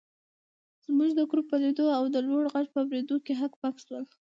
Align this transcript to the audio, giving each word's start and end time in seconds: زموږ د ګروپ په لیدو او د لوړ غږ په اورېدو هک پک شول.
زموږ 0.85 1.09
د 1.15 1.21
ګروپ 1.29 1.45
په 1.51 1.57
لیدو 1.63 1.85
او 1.97 2.03
د 2.13 2.15
لوړ 2.27 2.43
غږ 2.53 2.67
په 2.73 2.79
اورېدو 2.83 3.15
هک 3.39 3.53
پک 3.61 3.75
شول. 3.85 4.05